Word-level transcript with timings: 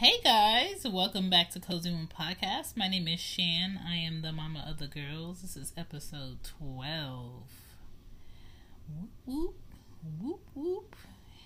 Hey 0.00 0.18
guys, 0.24 0.86
welcome 0.90 1.28
back 1.28 1.50
to 1.50 1.60
Cozy 1.60 1.90
Moon 1.90 2.08
Podcast. 2.08 2.74
My 2.74 2.88
name 2.88 3.06
is 3.06 3.20
Shan. 3.20 3.78
I 3.86 3.96
am 3.96 4.22
the 4.22 4.32
mama 4.32 4.64
of 4.66 4.78
the 4.78 4.86
girls. 4.86 5.42
This 5.42 5.58
is 5.58 5.74
episode 5.76 6.38
12. 6.58 7.42
Whoop, 8.88 9.10
whoop, 9.26 9.54
whoop, 10.18 10.40
whoop. 10.54 10.96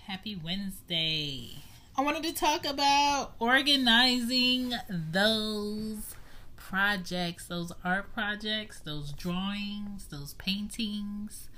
Happy 0.07 0.39
Wednesday. 0.41 1.63
I 1.97 2.01
wanted 2.01 2.23
to 2.23 2.33
talk 2.33 2.65
about 2.65 3.33
organizing 3.39 4.71
those 4.87 6.15
projects, 6.55 7.47
those 7.47 7.73
art 7.83 8.13
projects, 8.13 8.79
those 8.79 9.11
drawings, 9.11 10.05
those 10.05 10.33
paintings, 10.35 11.49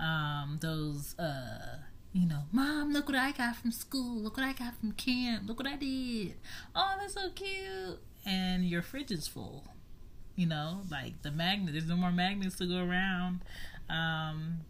um, 0.00 0.58
those, 0.60 1.16
uh, 1.16 1.76
you 2.12 2.26
know, 2.26 2.42
mom, 2.50 2.92
look 2.92 3.08
what 3.08 3.16
I 3.16 3.32
got 3.32 3.56
from 3.56 3.70
school. 3.70 4.16
Look 4.16 4.36
what 4.36 4.46
I 4.46 4.52
got 4.52 4.78
from 4.78 4.92
camp. 4.92 5.46
Look 5.46 5.58
what 5.58 5.68
I 5.68 5.76
did. 5.76 6.34
Oh, 6.74 6.94
that's 6.98 7.14
so 7.14 7.30
cute. 7.30 8.00
And 8.26 8.64
your 8.64 8.82
fridge 8.82 9.10
is 9.10 9.28
full. 9.28 9.64
You 10.34 10.46
know, 10.46 10.82
like 10.90 11.22
the 11.22 11.30
magnet, 11.30 11.72
there's 11.72 11.86
no 11.88 11.96
more 11.96 12.12
magnets 12.12 12.56
to 12.56 12.66
go 12.66 12.78
around. 12.78 13.40
Um, 13.88 14.60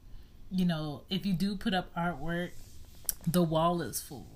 you 0.50 0.64
know, 0.64 1.02
if 1.08 1.24
you 1.24 1.32
do 1.32 1.56
put 1.56 1.74
up 1.74 1.94
artwork, 1.94 2.50
the 3.26 3.42
wall 3.42 3.80
is 3.82 4.00
full. 4.00 4.26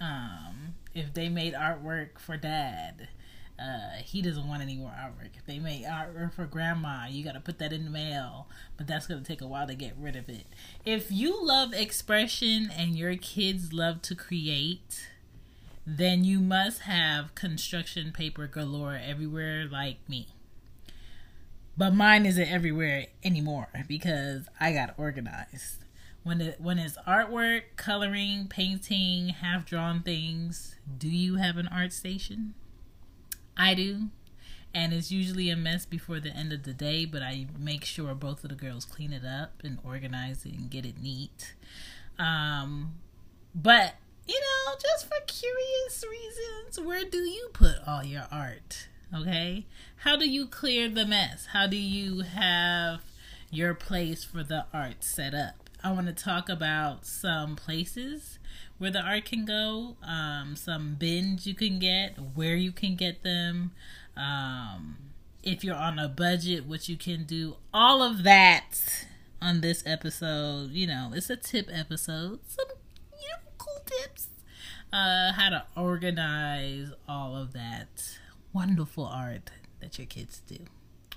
Um, 0.00 0.74
if 0.94 1.12
they 1.12 1.28
made 1.28 1.54
artwork 1.54 2.18
for 2.18 2.36
dad, 2.36 3.08
uh, 3.58 3.98
he 4.04 4.20
doesn't 4.20 4.48
want 4.48 4.62
any 4.62 4.76
more 4.76 4.90
artwork. 4.90 5.36
If 5.36 5.46
they 5.46 5.58
make 5.58 5.84
artwork 5.84 6.34
for 6.34 6.44
grandma, 6.46 7.06
you 7.08 7.24
got 7.24 7.32
to 7.32 7.40
put 7.40 7.58
that 7.60 7.72
in 7.72 7.84
the 7.84 7.90
mail, 7.90 8.48
but 8.76 8.86
that's 8.86 9.06
going 9.06 9.22
to 9.22 9.26
take 9.26 9.40
a 9.40 9.46
while 9.46 9.66
to 9.66 9.74
get 9.74 9.94
rid 9.98 10.16
of 10.16 10.28
it. 10.28 10.46
If 10.84 11.12
you 11.12 11.44
love 11.44 11.72
expression 11.72 12.70
and 12.76 12.96
your 12.96 13.16
kids 13.16 13.72
love 13.72 14.02
to 14.02 14.14
create, 14.16 15.08
then 15.86 16.24
you 16.24 16.40
must 16.40 16.82
have 16.82 17.34
construction 17.34 18.12
paper 18.12 18.46
galore 18.48 18.98
everywhere 19.02 19.66
like 19.70 19.98
me. 20.08 20.28
But 21.76 21.94
mine 21.94 22.26
isn't 22.26 22.48
everywhere 22.48 23.06
anymore 23.22 23.68
because 23.86 24.48
I 24.60 24.72
got 24.72 24.94
organized. 24.96 25.84
When 26.22 26.40
it 26.40 26.60
when 26.60 26.78
it's 26.78 26.96
artwork, 27.06 27.62
coloring, 27.76 28.46
painting, 28.48 29.28
half 29.28 29.66
drawn 29.66 30.02
things, 30.02 30.76
do 30.98 31.08
you 31.08 31.36
have 31.36 31.58
an 31.58 31.68
art 31.68 31.92
station? 31.92 32.54
I 33.56 33.74
do. 33.74 34.08
And 34.74 34.92
it's 34.92 35.12
usually 35.12 35.50
a 35.50 35.56
mess 35.56 35.86
before 35.86 36.18
the 36.18 36.30
end 36.30 36.52
of 36.52 36.64
the 36.64 36.72
day, 36.72 37.04
but 37.04 37.22
I 37.22 37.46
make 37.56 37.84
sure 37.84 38.12
both 38.14 38.42
of 38.42 38.50
the 38.50 38.56
girls 38.56 38.84
clean 38.84 39.12
it 39.12 39.24
up 39.24 39.62
and 39.62 39.78
organize 39.84 40.44
it 40.44 40.54
and 40.54 40.68
get 40.68 40.84
it 40.84 41.00
neat. 41.00 41.54
Um, 42.18 42.96
but, 43.54 43.94
you 44.26 44.40
know, 44.40 44.74
just 44.80 45.06
for 45.06 45.20
curious 45.28 46.04
reasons, 46.10 46.84
where 46.84 47.04
do 47.04 47.18
you 47.18 47.50
put 47.52 47.76
all 47.86 48.04
your 48.04 48.26
art? 48.32 48.88
Okay? 49.14 49.66
How 49.98 50.16
do 50.16 50.28
you 50.28 50.46
clear 50.46 50.88
the 50.88 51.06
mess? 51.06 51.46
How 51.52 51.68
do 51.68 51.76
you 51.76 52.22
have 52.22 53.00
your 53.50 53.74
place 53.74 54.24
for 54.24 54.42
the 54.42 54.66
art 54.72 55.04
set 55.04 55.34
up? 55.34 55.70
I 55.84 55.92
want 55.92 56.08
to 56.08 56.14
talk 56.14 56.48
about 56.48 57.06
some 57.06 57.54
places 57.54 58.38
where 58.84 58.90
the 58.90 59.00
art 59.00 59.24
can 59.24 59.46
go, 59.46 59.96
um, 60.06 60.54
some 60.56 60.94
bins 60.96 61.46
you 61.46 61.54
can 61.54 61.78
get, 61.78 62.18
where 62.34 62.54
you 62.54 62.70
can 62.70 62.96
get 62.96 63.22
them, 63.22 63.70
um, 64.14 64.96
if 65.42 65.64
you're 65.64 65.74
on 65.74 65.98
a 65.98 66.06
budget, 66.06 66.66
what 66.66 66.86
you 66.86 66.94
can 66.94 67.24
do, 67.24 67.56
all 67.72 68.02
of 68.02 68.24
that 68.24 69.06
on 69.40 69.62
this 69.62 69.82
episode. 69.86 70.70
You 70.72 70.86
know, 70.86 71.12
it's 71.14 71.30
a 71.30 71.36
tip 71.36 71.70
episode, 71.72 72.40
some 72.46 72.66
you 73.10 73.30
know, 73.30 73.50
cool 73.56 73.82
tips, 73.86 74.26
uh, 74.92 75.32
how 75.32 75.48
to 75.48 75.64
organize 75.78 76.90
all 77.08 77.38
of 77.38 77.54
that 77.54 78.18
wonderful 78.52 79.06
art 79.06 79.50
that 79.80 79.96
your 79.96 80.06
kids 80.06 80.42
do. 80.46 80.58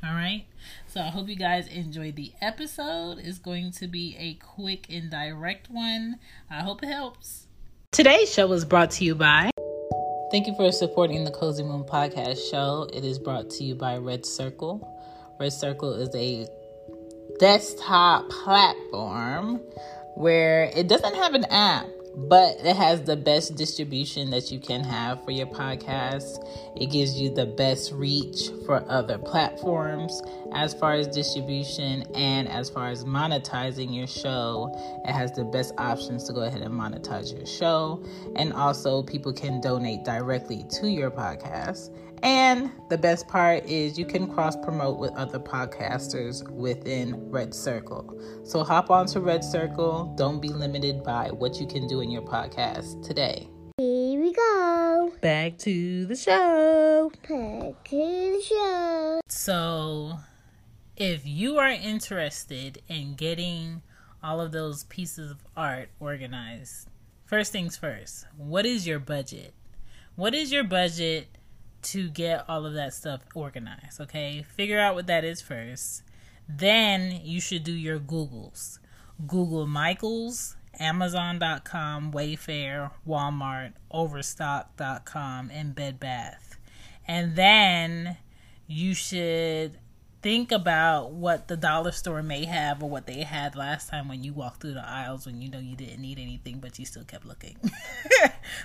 All 0.02 0.14
right. 0.14 0.46
So 0.88 1.02
I 1.02 1.08
hope 1.09 1.28
you 1.28 1.36
guys 1.36 1.68
enjoyed 1.68 2.16
the 2.16 2.31
episode. 2.40 3.20
It's 3.20 3.40
going 3.40 3.72
to 3.74 3.88
be 3.90 4.16
a 4.18 4.36
quick 4.36 4.88
and 4.90 5.12
direct 5.12 5.70
one. 5.70 6.20
I 6.50 6.62
hope 6.62 6.81
it 6.81 6.88
helps. 6.88 7.47
Today's 7.97 8.31
show 8.31 8.53
is 8.53 8.63
brought 8.63 8.91
to 8.91 9.06
you 9.06 9.16
by. 9.16 9.50
Thank 10.30 10.46
you 10.46 10.53
for 10.56 10.72
supporting 10.72 11.24
the 11.24 11.31
Cozy 11.31 11.63
Moon 11.63 11.84
podcast 11.84 12.38
show. 12.52 12.88
It 12.94 13.03
is 13.03 13.18
brought 13.18 13.50
to 13.50 13.63
you 13.63 13.74
by 13.74 13.97
Red 13.97 14.24
Circle. 14.24 14.88
Red 15.40 15.52
Circle 15.52 15.94
is 15.96 16.13
a 16.13 16.47
desktop 17.40 18.30
platform 18.30 19.62
where 20.13 20.66
it 20.75 20.88
doesn't 20.88 21.16
have 21.16 21.34
an 21.34 21.46
app, 21.46 21.88
but 22.17 22.57
it 22.61 22.75
has 22.75 23.03
the 23.03 23.16
best 23.16 23.55
distribution 23.55 24.31
that 24.31 24.51
you 24.51 24.59
can 24.59 24.83
have 24.83 25.23
for 25.23 25.29
your 25.29 25.45
podcast. 25.45 26.44
It 26.75 26.88
gives 26.88 27.19
you 27.19 27.29
the 27.29 27.45
best 27.45 27.91
reach 27.91 28.50
for 28.66 28.83
other 28.89 29.19
platforms 29.19 30.23
as 30.51 30.73
far 30.73 30.94
as 30.94 31.07
distribution 31.07 32.03
and 32.16 32.47
as 32.47 32.72
far 32.72 32.89
as 32.89 33.03
monetizing 33.03 33.95
your 33.95 34.07
show. 34.07 34.72
It 35.05 35.11
has 35.11 35.31
the 35.33 35.45
best 35.45 35.75
options 35.78 36.23
to 36.23 36.33
go 36.33 36.41
ahead 36.41 36.61
and 36.61 36.73
monetize 36.73 37.31
your 37.31 37.45
show. 37.45 38.03
And 38.35 38.51
also, 38.51 39.03
people 39.03 39.31
can 39.31 39.61
donate 39.61 40.03
directly 40.03 40.66
to 40.79 40.89
your 40.89 41.11
podcast. 41.11 41.91
And 42.23 42.72
the 42.89 42.97
best 42.97 43.28
part 43.28 43.66
is 43.66 43.97
you 43.97 44.05
can 44.05 44.28
cross 44.31 44.55
promote 44.55 44.97
with 44.97 45.11
other 45.16 45.39
podcasters 45.39 46.50
within 46.50 47.29
Red 47.29 47.53
Circle. 47.53 48.19
So 48.44 48.63
hop 48.63 48.89
on 48.89 49.05
to 49.07 49.19
Red 49.19 49.44
Circle. 49.44 50.13
Don't 50.17 50.41
be 50.41 50.50
limited 50.50 51.03
by 51.03 51.29
what 51.29 51.59
you 51.59 51.67
can 51.67 51.88
do 51.88 52.01
in 52.01 52.09
your 52.09 52.23
podcast 52.23 53.05
today. 53.05 53.47
Here 53.78 54.19
we 54.19 54.33
go. 54.33 55.13
Back 55.22 55.57
to 55.59 56.05
the 56.05 56.16
show. 56.16 57.11
Back 57.11 57.83
to 57.89 58.38
the 58.38 58.44
show. 58.44 59.22
So, 59.28 60.17
if 60.95 61.28
you 61.28 61.57
are 61.57 61.69
interested 61.69 62.81
in 62.88 63.13
getting 63.13 63.84
all 64.23 64.41
of 64.41 64.51
those 64.51 64.85
pieces 64.85 65.29
of 65.29 65.45
art 65.55 65.89
organized, 65.99 66.89
first 67.25 67.51
things 67.51 67.78
first, 67.78 68.25
what 68.35 68.66
is 68.66 68.88
your 68.88 68.97
budget? 68.97 69.53
What 70.16 70.34
is 70.34 70.51
your 70.51 70.63
budget 70.63 71.37
to 71.92 72.09
get 72.09 72.46
all 72.48 72.66
of 72.66 72.74
that 72.74 72.94
stuff 72.94 73.22
organized, 73.34 74.02
okay? 74.02 74.44
Figure 74.56 74.80
out 74.80 74.96
what 74.96 75.08
that 75.08 75.24
is 75.24 75.42
first. 75.42 76.03
Then 76.48 77.22
you 77.24 77.42
should 77.42 77.64
do 77.64 77.74
your 77.74 78.00
Googles. 78.00 78.80
Google 79.25 79.66
Michaels, 79.66 80.56
Amazon.com, 80.80 82.12
Wayfair, 82.12 82.92
Walmart, 83.08 83.74
Overstock.com, 83.92 85.50
and 85.52 85.74
Bed 85.74 86.00
Bath. 86.00 86.58
And 87.08 87.36
then 87.36 88.18
you 88.68 88.94
should 88.94 89.80
think 90.28 90.52
about 90.52 91.14
what 91.14 91.48
the 91.48 91.56
dollar 91.56 91.94
store 91.94 92.22
may 92.22 92.44
have 92.44 92.84
or 92.84 92.90
what 92.90 93.08
they 93.08 93.22
had 93.22 93.56
last 93.56 93.88
time 93.88 94.10
when 94.10 94.26
you 94.26 94.34
walked 94.34 94.60
through 94.60 94.74
the 94.74 94.86
aisles 94.86 95.26
when 95.26 95.42
you 95.42 95.50
know 95.50 95.58
you 95.58 95.74
didn't 95.74 96.02
need 96.02 96.20
anything 96.20 96.60
but 96.60 96.78
you 96.78 96.86
still 96.86 97.06
kept 97.06 97.26
looking. 97.26 97.56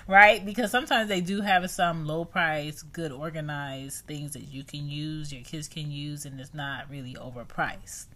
Right? 0.07 0.45
Because 0.45 0.71
sometimes 0.71 1.07
they 1.07 1.21
do 1.21 1.41
have 1.41 1.69
some 1.69 2.05
low 2.05 2.25
price 2.25 2.81
good 2.81 3.13
organized 3.13 4.05
things 4.05 4.33
that 4.33 4.49
you 4.49 4.63
can 4.65 4.89
use 4.89 5.31
your 5.31 5.43
kids 5.43 5.69
can 5.69 5.89
use 5.89 6.25
and 6.25 6.37
it's 6.37 6.53
not 6.53 6.89
really 6.89 7.13
overpriced. 7.13 8.07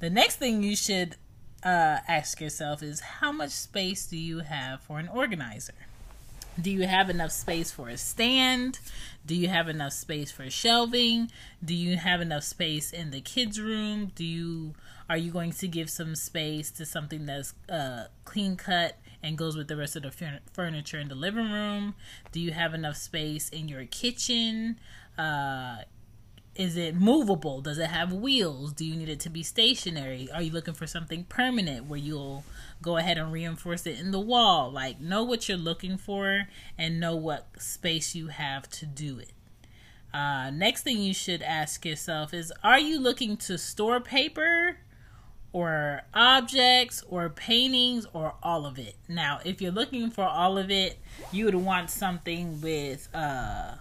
The 0.00 0.10
next 0.10 0.36
thing 0.36 0.64
you 0.64 0.74
should 0.74 1.14
uh, 1.62 1.98
ask 2.08 2.40
yourself 2.40 2.82
is 2.82 2.98
how 2.98 3.30
much 3.30 3.50
space 3.50 4.06
do 4.06 4.16
you 4.16 4.40
have 4.40 4.80
for 4.80 4.98
an 4.98 5.08
organizer 5.08 5.74
do 6.60 6.70
you 6.70 6.86
have 6.86 7.08
enough 7.08 7.32
space 7.32 7.70
for 7.70 7.88
a 7.88 7.96
stand? 7.96 8.78
Do 9.24 9.34
you 9.34 9.48
have 9.48 9.68
enough 9.68 9.92
space 9.92 10.30
for 10.30 10.48
shelving? 10.50 11.30
Do 11.64 11.74
you 11.74 11.96
have 11.96 12.20
enough 12.20 12.44
space 12.44 12.92
in 12.92 13.10
the 13.10 13.20
kids' 13.20 13.60
room? 13.60 14.12
Do 14.14 14.24
you 14.24 14.74
are 15.08 15.16
you 15.16 15.30
going 15.30 15.52
to 15.52 15.68
give 15.68 15.90
some 15.90 16.14
space 16.14 16.70
to 16.72 16.86
something 16.86 17.26
that's 17.26 17.54
uh, 17.68 18.04
clean 18.24 18.56
cut 18.56 18.96
and 19.22 19.36
goes 19.36 19.56
with 19.56 19.68
the 19.68 19.76
rest 19.76 19.96
of 19.96 20.02
the 20.02 20.40
furniture 20.52 20.98
in 20.98 21.08
the 21.08 21.14
living 21.14 21.50
room? 21.50 21.94
Do 22.32 22.40
you 22.40 22.52
have 22.52 22.74
enough 22.74 22.96
space 22.96 23.48
in 23.48 23.68
your 23.68 23.84
kitchen? 23.84 24.78
Uh, 25.18 25.78
is 26.54 26.76
it 26.76 26.94
movable? 26.94 27.62
Does 27.62 27.78
it 27.78 27.88
have 27.88 28.12
wheels? 28.12 28.72
Do 28.72 28.84
you 28.84 28.94
need 28.94 29.08
it 29.08 29.20
to 29.20 29.30
be 29.30 29.42
stationary? 29.42 30.28
Are 30.32 30.42
you 30.42 30.52
looking 30.52 30.74
for 30.74 30.86
something 30.86 31.24
permanent 31.24 31.86
where 31.86 31.98
you'll 31.98 32.44
go 32.82 32.98
ahead 32.98 33.16
and 33.16 33.32
reinforce 33.32 33.86
it 33.86 33.98
in 33.98 34.10
the 34.10 34.20
wall? 34.20 34.70
Like, 34.70 35.00
know 35.00 35.22
what 35.22 35.48
you're 35.48 35.56
looking 35.56 35.96
for 35.96 36.48
and 36.76 37.00
know 37.00 37.16
what 37.16 37.48
space 37.58 38.14
you 38.14 38.28
have 38.28 38.68
to 38.70 38.86
do 38.86 39.18
it. 39.18 39.32
Uh, 40.12 40.50
next 40.50 40.82
thing 40.82 40.98
you 40.98 41.14
should 41.14 41.40
ask 41.40 41.86
yourself 41.86 42.34
is 42.34 42.52
Are 42.62 42.78
you 42.78 43.00
looking 43.00 43.38
to 43.38 43.56
store 43.56 43.98
paper 43.98 44.76
or 45.54 46.02
objects 46.12 47.02
or 47.08 47.30
paintings 47.30 48.06
or 48.12 48.34
all 48.42 48.66
of 48.66 48.78
it? 48.78 48.96
Now, 49.08 49.40
if 49.42 49.62
you're 49.62 49.72
looking 49.72 50.10
for 50.10 50.24
all 50.24 50.58
of 50.58 50.70
it, 50.70 50.98
you 51.30 51.46
would 51.46 51.54
want 51.54 51.88
something 51.88 52.60
with. 52.60 53.08
Uh, 53.14 53.76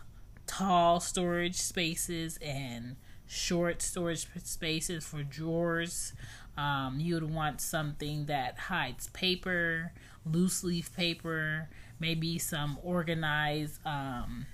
tall 0.52 1.00
storage 1.00 1.56
spaces 1.56 2.38
and 2.42 2.98
short 3.26 3.82
storage 3.82 4.28
spaces 4.44 5.06
for 5.06 5.24
drawers. 5.24 6.14
Um, 6.58 7.00
you 7.00 7.14
would 7.16 7.34
want 7.34 7.62
something 7.62 8.26
that 8.26 8.58
hides 8.58 9.08
paper, 9.10 9.94
loose 10.26 10.64
leaf 10.64 10.94
paper, 10.94 11.70
maybe 12.00 12.38
some 12.38 12.78
organized 12.84 13.80
um, 13.86 14.46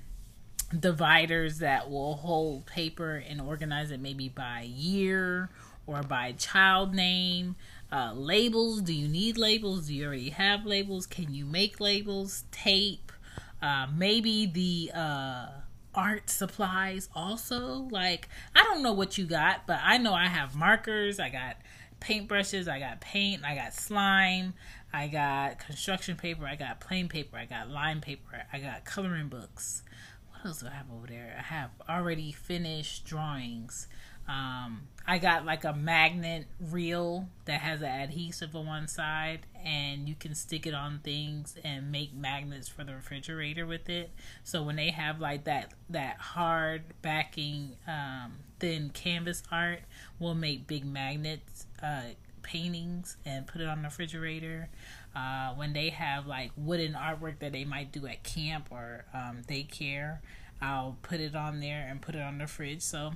dividers 0.79 1.57
that 1.59 1.89
will 1.89 2.17
hold 2.17 2.67
paper 2.67 3.23
and 3.27 3.41
organize 3.41 3.89
it 3.89 3.99
maybe 3.99 4.29
by 4.29 4.67
year 4.69 5.49
or 5.87 6.03
by 6.03 6.33
child 6.33 6.93
name. 6.93 7.55
Uh, 7.91 8.11
labels. 8.13 8.81
Do 8.81 8.93
you 8.93 9.07
need 9.07 9.37
labels? 9.37 9.87
Do 9.87 9.95
you 9.95 10.05
already 10.05 10.29
have 10.29 10.65
labels? 10.65 11.07
Can 11.07 11.33
you 11.33 11.45
make 11.45 11.79
labels? 11.79 12.43
Tape. 12.51 13.11
Uh, 13.59 13.87
maybe 13.95 14.45
the 14.45 14.91
uh, 14.93 15.47
art 15.97 16.29
supplies 16.29 17.09
also. 17.15 17.87
Like, 17.91 18.29
I 18.55 18.63
don't 18.63 18.83
know 18.83 18.93
what 18.93 19.17
you 19.17 19.25
got, 19.25 19.65
but 19.67 19.79
I 19.83 19.97
know 19.97 20.13
I 20.13 20.27
have 20.27 20.55
markers. 20.55 21.19
I 21.19 21.29
got 21.29 21.57
paintbrushes. 21.99 22.69
I 22.69 22.79
got 22.79 23.01
paint. 23.01 23.43
I 23.43 23.55
got 23.55 23.73
slime. 23.73 24.53
I 24.93 25.07
got 25.07 25.59
construction 25.59 26.15
paper. 26.15 26.45
I 26.45 26.55
got 26.55 26.79
plain 26.79 27.09
paper. 27.09 27.35
I 27.37 27.45
got 27.45 27.69
line 27.69 27.99
paper. 27.99 28.43
I 28.53 28.59
got 28.59 28.85
coloring 28.85 29.27
books. 29.27 29.83
What 30.31 30.45
else 30.45 30.61
do 30.61 30.67
I 30.67 30.69
have 30.69 30.85
over 30.95 31.07
there? 31.07 31.35
I 31.37 31.41
have 31.41 31.71
already 31.89 32.31
finished 32.31 33.03
drawings. 33.03 33.87
Um, 34.27 34.87
I 35.09 35.19
got 35.19 35.45
like 35.45 35.63
a 35.63 35.71
magnet 35.73 36.47
reel 36.59 37.29
that 37.45 37.61
has 37.61 37.81
an 37.81 37.87
adhesive 37.87 38.55
on 38.55 38.65
one 38.65 38.87
side, 38.89 39.45
and 39.63 40.07
you 40.09 40.15
can 40.15 40.35
stick 40.35 40.67
it 40.67 40.73
on 40.73 40.99
things 40.99 41.55
and 41.63 41.91
make 41.91 42.13
magnets 42.13 42.67
for 42.67 42.83
the 42.83 42.93
refrigerator 42.93 43.65
with 43.65 43.87
it. 43.87 44.11
So 44.43 44.63
when 44.63 44.75
they 44.75 44.89
have 44.89 45.21
like 45.21 45.45
that 45.45 45.73
that 45.89 46.17
hard 46.17 46.83
backing, 47.01 47.77
um, 47.87 48.39
thin 48.59 48.89
canvas 48.89 49.43
art, 49.49 49.79
we'll 50.19 50.35
make 50.35 50.67
big 50.67 50.85
magnets, 50.85 51.67
uh, 51.81 52.01
paintings, 52.41 53.15
and 53.25 53.47
put 53.47 53.61
it 53.61 53.67
on 53.67 53.83
the 53.83 53.87
refrigerator. 53.87 54.67
Uh, 55.15 55.53
when 55.55 55.71
they 55.71 55.89
have 55.89 56.27
like 56.27 56.51
wooden 56.57 56.93
artwork 56.93 57.39
that 57.39 57.53
they 57.53 57.63
might 57.63 57.93
do 57.93 58.05
at 58.07 58.23
camp 58.23 58.67
or 58.69 59.05
um, 59.13 59.41
daycare, 59.47 60.19
I'll 60.61 60.97
put 61.01 61.21
it 61.21 61.33
on 61.33 61.61
there 61.61 61.87
and 61.89 62.01
put 62.01 62.13
it 62.13 62.21
on 62.21 62.39
the 62.39 62.47
fridge. 62.47 62.81
So 62.81 63.13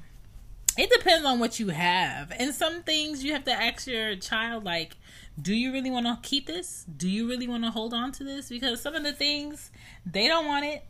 it 0.78 0.90
depends 0.90 1.26
on 1.26 1.40
what 1.40 1.60
you 1.60 1.70
have. 1.70 2.32
And 2.38 2.54
some 2.54 2.84
things 2.84 3.24
you 3.24 3.34
have 3.34 3.46
to 3.46 3.52
ask 3.52 3.88
your 3.88 4.16
child 4.16 4.64
like 4.64 4.98
do 5.42 5.56
you 5.56 5.72
really 5.72 5.90
want 5.90 6.06
to 6.06 6.20
keep 6.22 6.46
this? 6.46 6.86
Do 6.98 7.10
you 7.10 7.28
really 7.28 7.48
want 7.48 7.64
to 7.64 7.72
hold 7.72 7.94
on 7.94 8.12
to 8.14 8.24
this? 8.24 8.50
Because 8.50 8.82
some 8.82 8.96
of 8.96 9.04
the 9.04 9.14
things 9.14 9.72
they 10.06 10.28
don't 10.28 10.46
want 10.46 10.66
it 10.66 10.86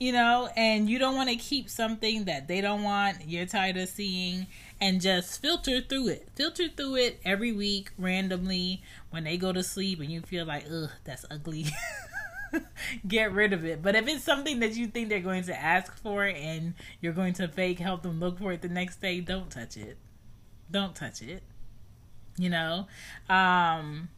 you 0.00 0.12
know? 0.12 0.48
And 0.56 0.88
you 0.88 0.98
don't 0.98 1.14
want 1.14 1.28
to 1.28 1.36
keep 1.36 1.68
something 1.68 2.24
that 2.24 2.48
they 2.48 2.60
don't 2.60 2.82
want 2.82 3.28
you're 3.28 3.46
tired 3.46 3.76
of 3.76 3.88
seeing 3.88 4.48
and 4.80 5.00
just 5.00 5.40
filter 5.40 5.80
through 5.82 6.08
it. 6.08 6.28
Filter 6.34 6.68
through 6.68 6.96
it 6.96 7.20
every 7.24 7.52
week 7.52 7.90
randomly 7.98 8.82
when 9.10 9.24
they 9.24 9.36
go 9.36 9.52
to 9.52 9.62
sleep 9.62 10.00
and 10.00 10.10
you 10.10 10.22
feel 10.22 10.46
like 10.46 10.64
ugh 10.72 10.90
that's 11.04 11.24
ugly 11.30 11.66
get 13.08 13.32
rid 13.32 13.52
of 13.52 13.64
it. 13.64 13.82
But 13.82 13.94
if 13.96 14.08
it's 14.08 14.24
something 14.24 14.60
that 14.60 14.76
you 14.76 14.86
think 14.86 15.08
they're 15.08 15.20
going 15.20 15.44
to 15.44 15.58
ask 15.58 15.96
for 16.02 16.24
and 16.24 16.74
you're 17.00 17.12
going 17.12 17.34
to 17.34 17.48
fake 17.48 17.78
help 17.78 18.02
them 18.02 18.20
look 18.20 18.38
for 18.38 18.52
it 18.52 18.62
the 18.62 18.68
next 18.68 19.00
day, 19.00 19.20
don't 19.20 19.50
touch 19.50 19.76
it. 19.76 19.98
Don't 20.70 20.94
touch 20.94 21.22
it. 21.22 21.42
You 22.38 22.50
know? 22.50 22.86
Um 23.28 24.08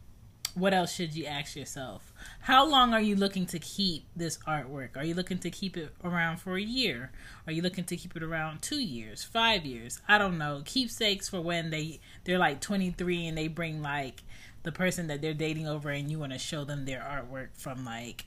what 0.55 0.73
else 0.73 0.93
should 0.93 1.15
you 1.15 1.25
ask 1.25 1.55
yourself? 1.55 2.13
How 2.41 2.63
long 2.63 2.93
are 2.93 3.01
you 3.01 3.15
looking 3.15 3.47
to 3.47 3.57
keep 3.57 4.05
this 4.15 4.37
artwork? 4.47 4.95
Are 4.95 5.03
you 5.03 5.15
looking 5.15 5.39
to 5.39 5.49
keep 5.49 5.75
it 5.75 5.95
around 6.03 6.37
for 6.37 6.55
a 6.55 6.61
year? 6.61 7.11
Are 7.47 7.51
you 7.51 7.63
looking 7.63 7.85
to 7.85 7.97
keep 7.97 8.15
it 8.15 8.21
around 8.21 8.61
2 8.61 8.79
years, 8.79 9.23
5 9.23 9.65
years? 9.65 9.99
I 10.07 10.19
don't 10.19 10.37
know. 10.37 10.61
Keepsakes 10.63 11.27
for 11.27 11.41
when 11.41 11.71
they 11.71 11.99
they're 12.23 12.37
like 12.37 12.61
23 12.61 13.27
and 13.27 13.37
they 13.37 13.47
bring 13.47 13.81
like 13.81 14.21
the 14.63 14.71
person 14.71 15.07
that 15.07 15.21
they're 15.21 15.33
dating 15.33 15.67
over 15.67 15.89
and 15.89 16.09
you 16.09 16.19
want 16.19 16.31
to 16.31 16.39
show 16.39 16.63
them 16.63 16.85
their 16.85 16.99
artwork 16.99 17.49
from 17.53 17.85
like 17.85 18.25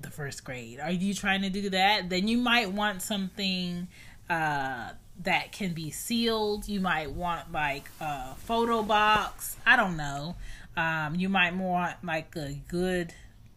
the 0.00 0.10
first 0.10 0.44
grade. 0.44 0.80
Are 0.80 0.90
you 0.90 1.14
trying 1.14 1.42
to 1.42 1.50
do 1.50 1.70
that? 1.70 2.10
Then 2.10 2.28
you 2.28 2.38
might 2.38 2.72
want 2.72 3.02
something 3.02 3.88
uh, 4.28 4.90
that 5.22 5.52
can 5.52 5.72
be 5.72 5.90
sealed. 5.90 6.68
You 6.68 6.80
might 6.80 7.12
want 7.12 7.52
like 7.52 7.90
a 8.00 8.34
photo 8.36 8.82
box. 8.82 9.56
I 9.66 9.76
don't 9.76 9.96
know. 9.96 10.36
Um, 10.76 11.14
you 11.14 11.28
might 11.28 11.54
want 11.54 11.96
like 12.04 12.34
a 12.36 12.60
good 12.68 13.14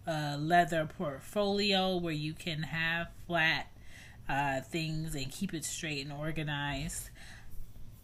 uh, 0.08 0.38
leather 0.40 0.88
portfolio 0.98 1.98
where 1.98 2.14
you 2.14 2.34
can 2.34 2.64
have 2.64 3.08
flat 3.28 3.68
uh, 4.28 4.62
things 4.62 5.16
and 5.16 5.32
keep 5.32 5.54
it 5.54 5.66
straight 5.66 6.06
and 6.06 6.14
organized 6.14 7.10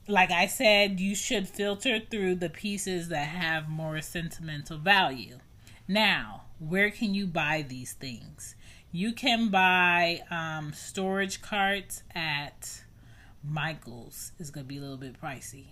like 0.09 0.31
I 0.31 0.47
said, 0.47 1.00
you 1.00 1.15
should 1.15 1.47
filter 1.47 2.00
through 2.00 2.35
the 2.35 2.50
pieces 2.50 3.09
that 3.09 3.27
have 3.27 3.69
more 3.69 4.01
sentimental 4.01 4.77
value. 4.77 5.38
Now, 5.88 6.44
where 6.57 6.89
can 6.89 7.13
you 7.13 7.27
buy 7.27 7.63
these 7.67 7.94
things? 7.94 8.56
You 8.91 9.13
can 9.13 9.50
buy 9.50 10.21
um, 10.31 10.73
storage 10.73 11.41
carts 11.41 12.01
at 12.15 12.81
Michael's. 13.47 14.31
It's 14.39 14.50
going 14.50 14.65
to 14.65 14.67
be 14.67 14.77
a 14.77 14.81
little 14.81 14.97
bit 14.97 15.21
pricey. 15.21 15.65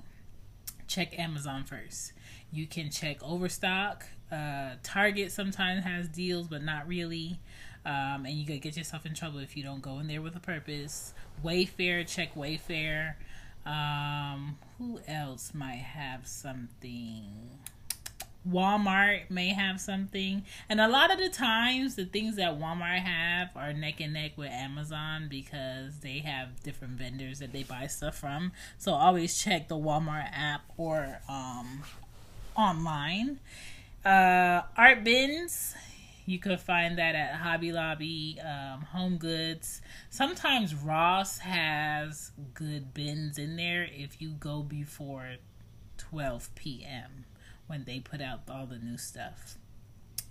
Check 0.87 1.17
Amazon 1.17 1.63
first. 1.63 2.13
You 2.51 2.67
can 2.67 2.91
check 2.91 3.17
Overstock. 3.23 4.05
Uh, 4.31 4.71
Target 4.83 5.31
sometimes 5.31 5.83
has 5.83 6.07
deals, 6.07 6.47
but 6.47 6.63
not 6.63 6.87
really. 6.87 7.39
Um, 7.85 8.25
and 8.25 8.31
you 8.31 8.45
could 8.45 8.61
get 8.61 8.77
yourself 8.77 9.05
in 9.05 9.13
trouble 9.13 9.39
if 9.39 9.57
you 9.57 9.63
don't 9.63 9.81
go 9.81 9.99
in 9.99 10.07
there 10.07 10.21
with 10.21 10.35
a 10.35 10.39
purpose. 10.39 11.13
Wayfair, 11.43 12.07
check 12.07 12.35
Wayfair. 12.35 13.15
Um, 13.67 14.57
who 14.77 15.01
else 15.07 15.53
might 15.53 15.83
have 15.83 16.25
something? 16.25 17.25
Walmart 18.49 19.29
may 19.29 19.49
have 19.49 19.81
something. 19.81 20.43
And 20.69 20.79
a 20.79 20.87
lot 20.87 21.11
of 21.11 21.19
the 21.19 21.27
times, 21.27 21.95
the 21.95 22.05
things 22.05 22.37
that 22.37 22.57
Walmart 22.57 22.99
have 22.99 23.49
are 23.57 23.73
neck 23.73 23.99
and 23.99 24.13
neck 24.13 24.37
with 24.37 24.49
Amazon 24.51 25.27
because 25.29 25.99
they 25.99 26.19
have 26.19 26.63
different 26.63 26.93
vendors 26.93 27.39
that 27.39 27.51
they 27.51 27.63
buy 27.63 27.87
stuff 27.87 28.17
from. 28.17 28.53
So 28.77 28.93
always 28.93 29.37
check 29.37 29.67
the 29.67 29.75
Walmart 29.75 30.29
app 30.31 30.61
or 30.77 31.19
um, 31.27 31.83
online. 32.55 33.39
Uh, 34.05 34.61
art 34.77 35.03
bins 35.03 35.75
you 36.27 36.37
could 36.39 36.59
find 36.59 36.97
that 36.97 37.15
at 37.15 37.35
Hobby 37.35 37.71
Lobby, 37.71 38.37
um, 38.41 38.81
Home 38.81 39.17
Goods. 39.17 39.81
Sometimes 40.09 40.75
Ross 40.75 41.39
has 41.39 42.31
good 42.53 42.93
bins 42.93 43.37
in 43.37 43.55
there 43.55 43.87
if 43.89 44.21
you 44.21 44.31
go 44.31 44.61
before 44.61 45.37
12 45.97 46.53
p.m. 46.53 47.23
when 47.67 47.85
they 47.85 47.99
put 47.99 48.21
out 48.21 48.41
all 48.51 48.65
the 48.65 48.77
new 48.77 48.97
stuff. 48.97 49.57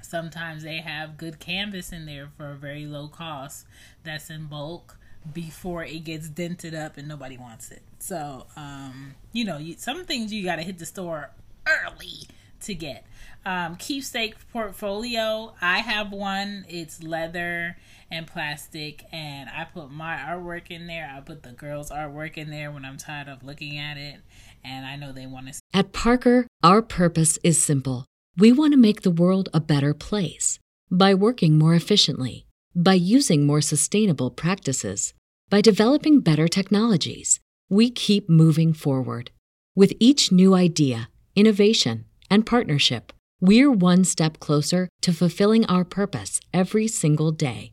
Sometimes 0.02 0.62
they 0.62 0.76
have 0.76 1.16
good 1.16 1.40
canvas 1.40 1.90
in 1.92 2.04
there 2.04 2.28
for 2.36 2.50
a 2.50 2.56
very 2.56 2.84
low 2.84 3.08
cost 3.08 3.66
that's 4.04 4.28
in 4.28 4.46
bulk 4.46 4.98
before 5.32 5.82
it 5.82 6.04
gets 6.04 6.28
dented 6.28 6.74
up 6.74 6.98
and 6.98 7.08
nobody 7.08 7.38
wants 7.38 7.70
it. 7.70 7.82
So, 8.00 8.46
um, 8.54 9.14
you 9.32 9.46
know, 9.46 9.56
you, 9.56 9.76
some 9.78 10.04
things 10.04 10.30
you 10.30 10.44
got 10.44 10.56
to 10.56 10.62
hit 10.62 10.78
the 10.78 10.86
store 10.86 11.30
early 11.66 12.28
to 12.60 12.74
get 12.74 13.06
um, 13.46 13.76
keepsake 13.76 14.34
portfolio. 14.52 15.54
I 15.62 15.78
have 15.78 16.10
one. 16.10 16.66
It's 16.68 17.02
leather 17.02 17.78
and 18.10 18.26
plastic, 18.26 19.04
and 19.12 19.48
I 19.48 19.64
put 19.64 19.90
my 19.90 20.16
artwork 20.16 20.70
in 20.70 20.88
there. 20.88 21.10
I 21.16 21.20
put 21.20 21.44
the 21.44 21.52
girls' 21.52 21.90
artwork 21.90 22.36
in 22.36 22.50
there 22.50 22.70
when 22.72 22.84
I'm 22.84 22.98
tired 22.98 23.28
of 23.28 23.44
looking 23.44 23.78
at 23.78 23.96
it, 23.96 24.16
and 24.64 24.84
I 24.84 24.96
know 24.96 25.12
they 25.12 25.26
want 25.26 25.46
to. 25.46 25.60
At 25.72 25.92
Parker, 25.92 26.46
our 26.62 26.82
purpose 26.82 27.38
is 27.44 27.62
simple. 27.62 28.04
We 28.36 28.52
want 28.52 28.72
to 28.72 28.78
make 28.78 29.02
the 29.02 29.10
world 29.10 29.48
a 29.54 29.60
better 29.60 29.94
place 29.94 30.58
by 30.90 31.14
working 31.14 31.56
more 31.56 31.74
efficiently, 31.74 32.46
by 32.74 32.94
using 32.94 33.46
more 33.46 33.60
sustainable 33.60 34.30
practices, 34.30 35.14
by 35.48 35.60
developing 35.60 36.20
better 36.20 36.48
technologies. 36.48 37.38
We 37.68 37.90
keep 37.90 38.28
moving 38.28 38.72
forward 38.72 39.30
with 39.74 39.92
each 40.00 40.32
new 40.32 40.54
idea, 40.54 41.08
innovation, 41.34 42.06
and 42.30 42.46
partnership 42.46 43.12
we're 43.40 43.70
one 43.70 44.02
step 44.04 44.40
closer 44.40 44.88
to 45.02 45.12
fulfilling 45.12 45.64
our 45.66 45.84
purpose 45.84 46.40
every 46.52 46.88
single 46.88 47.30
day. 47.32 47.72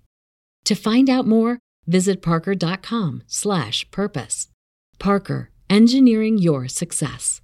To 0.65 0.75
find 0.75 1.10
out 1.10 1.25
more, 1.27 1.58
visit 1.88 2.22
parker.com/purpose. 2.22 4.48
Parker, 5.00 5.50
engineering 5.70 6.38
your 6.38 6.67
success. 6.67 7.39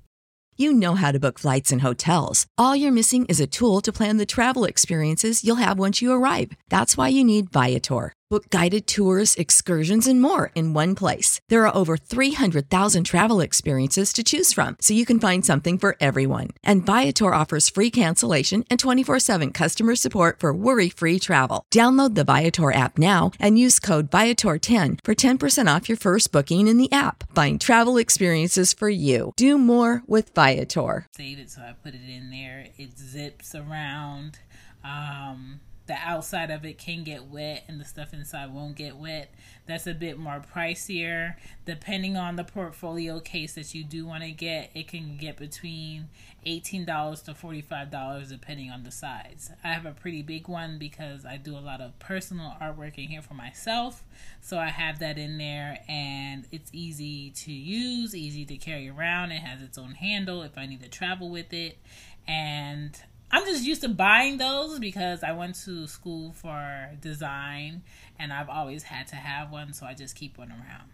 You 0.57 0.73
know 0.73 0.95
how 0.95 1.13
to 1.13 1.19
book 1.19 1.39
flights 1.39 1.71
and 1.71 1.81
hotels. 1.81 2.45
All 2.57 2.75
you're 2.75 2.91
missing 2.91 3.25
is 3.27 3.39
a 3.39 3.47
tool 3.47 3.79
to 3.81 3.93
plan 3.93 4.17
the 4.17 4.25
travel 4.25 4.65
experiences 4.65 5.41
you'll 5.43 5.55
have 5.55 5.79
once 5.79 6.01
you 6.01 6.11
arrive. 6.11 6.51
That's 6.69 6.97
why 6.97 7.07
you 7.07 7.23
need 7.23 7.49
Viator. 7.49 8.11
Book 8.31 8.51
guided 8.51 8.85
tours, 8.85 9.33
excursions, 9.37 10.05
and 10.05 10.21
more 10.21 10.51
in 10.53 10.75
one 10.75 10.93
place. 10.93 11.41
There 11.49 11.65
are 11.65 11.75
over 11.75 11.97
300,000 11.97 13.03
travel 13.03 13.41
experiences 13.41 14.13
to 14.13 14.23
choose 14.23 14.53
from, 14.53 14.77
so 14.79 14.93
you 14.93 15.03
can 15.03 15.19
find 15.19 15.43
something 15.43 15.79
for 15.79 15.97
everyone. 15.99 16.49
And 16.63 16.85
Viator 16.85 17.33
offers 17.33 17.71
free 17.71 17.89
cancellation 17.89 18.65
and 18.69 18.79
24 18.79 19.17
7 19.17 19.51
customer 19.51 19.95
support 19.95 20.41
for 20.41 20.53
worry 20.53 20.89
free 20.89 21.17
travel. 21.17 21.65
Download 21.73 22.13
the 22.13 22.23
Viator 22.23 22.71
app 22.71 22.99
now 22.99 23.31
and 23.39 23.57
use 23.57 23.79
code 23.79 24.11
Viator10 24.11 24.99
for 25.03 25.15
10% 25.15 25.75
off 25.75 25.89
your 25.89 25.97
first 25.97 26.31
booking 26.31 26.67
in 26.67 26.77
the 26.77 26.91
app. 26.91 27.23
Find 27.33 27.59
travel 27.59 27.97
experiences 27.97 28.73
for 28.73 28.91
you. 28.91 29.33
Do 29.37 29.57
more 29.57 30.03
with 30.05 30.35
Viator. 30.35 31.07
Save 31.15 31.39
it, 31.39 31.49
so 31.49 31.61
I 31.63 31.73
put 31.83 31.95
it 31.95 32.07
in 32.07 32.29
there. 32.29 32.67
It 32.77 32.95
zips 32.95 33.55
around. 33.55 34.37
Um, 34.83 35.61
the 35.89 35.97
outside 36.05 36.51
of 36.51 36.63
it 36.65 36.77
can 36.77 37.03
get 37.03 37.25
wet 37.25 37.63
and 37.67 37.81
the 37.81 37.83
stuff 37.83 38.13
inside 38.13 38.53
won't 38.53 38.75
get 38.75 38.95
wet. 38.95 39.33
That's 39.65 39.87
a 39.87 39.95
bit 39.95 40.19
more 40.19 40.39
pricier. 40.39 41.33
Depending 41.65 42.15
on 42.15 42.35
the 42.35 42.43
portfolio 42.43 43.19
case 43.19 43.55
that 43.55 43.73
you 43.73 43.83
do 43.83 44.05
want 44.05 44.21
to 44.21 44.29
get, 44.29 44.69
it 44.75 44.87
can 44.87 45.17
get 45.17 45.37
between 45.37 46.09
$18 46.45 47.25
to 47.25 47.33
$45 47.33 48.29
depending 48.29 48.69
on 48.69 48.83
the 48.83 48.91
size. 48.91 49.49
I 49.63 49.69
have 49.69 49.87
a 49.87 49.91
pretty 49.91 50.21
big 50.21 50.47
one 50.47 50.77
because 50.77 51.25
I 51.25 51.37
do 51.37 51.57
a 51.57 51.59
lot 51.59 51.81
of 51.81 51.97
personal 51.97 52.55
artwork 52.61 52.99
in 52.99 53.05
here 53.05 53.23
for 53.23 53.33
myself. 53.33 54.03
So 54.41 54.59
I 54.59 54.67
have 54.67 54.99
that 54.99 55.17
in 55.17 55.39
there 55.39 55.79
and 55.89 56.45
it's 56.51 56.69
easy 56.71 57.31
to 57.31 57.51
use, 57.51 58.15
easy 58.15 58.45
to 58.45 58.57
carry 58.57 58.87
around. 58.87 59.31
It 59.31 59.41
has 59.41 59.63
its 59.63 59.79
own 59.79 59.95
handle 59.95 60.43
if 60.43 60.55
I 60.55 60.67
need 60.67 60.83
to 60.83 60.89
travel 60.89 61.31
with 61.31 61.51
it. 61.51 61.79
And 62.27 62.95
I'm 63.31 63.45
just 63.45 63.63
used 63.63 63.81
to 63.81 63.89
buying 63.89 64.37
those 64.37 64.79
because 64.79 65.23
I 65.23 65.33
went 65.33 65.55
to 65.65 65.85
school 65.85 66.33
for 66.33 66.89
design 66.99 67.83
and 68.17 68.33
I've 68.33 68.49
always 68.49 68.83
had 68.83 69.07
to 69.09 69.15
have 69.15 69.51
one, 69.51 69.73
so 69.73 69.85
I 69.85 69.93
just 69.93 70.15
keep 70.15 70.37
one 70.37 70.51
around. 70.51 70.89